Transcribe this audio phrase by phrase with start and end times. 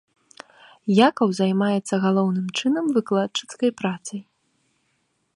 [1.07, 4.19] Якаў займаецца галоўным чынам выкладчыцкай працай.